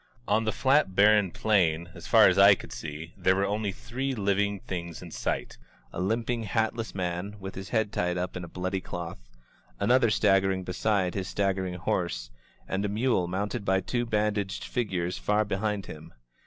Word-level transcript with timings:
On 0.27 0.45
the 0.45 0.51
flat 0.51 0.95
barren 0.95 1.29
plain, 1.29 1.91
as 1.93 2.07
far 2.07 2.27
as 2.27 2.39
I 2.39 2.55
could 2.55 2.73
see, 2.73 3.13
there 3.15 3.35
were 3.35 3.45
only 3.45 3.71
three 3.71 4.15
Uving 4.15 4.63
things 4.63 5.03
in 5.03 5.11
sight: 5.11 5.59
a 5.93 6.01
limping, 6.01 6.41
hatless 6.41 6.95
man, 6.95 7.35
with 7.39 7.53
his 7.53 7.69
head 7.69 7.91
tied 7.93 8.17
up 8.17 8.35
in 8.35 8.43
a 8.43 8.47
bloody 8.47 8.81
cloth; 8.81 9.19
another 9.79 10.09
staggering 10.09 10.63
beside 10.63 11.13
his 11.13 11.27
staggering 11.27 11.75
horse; 11.75 12.31
and 12.67 12.83
a 12.83 12.89
mule 12.89 13.27
mounted 13.27 13.63
by 13.63 13.79
two 13.79 14.07
bandaged 14.07 14.63
figures 14.63 15.19
far 15.19 15.45
be 15.45 15.57
hind 15.57 15.83
them. 15.83 16.15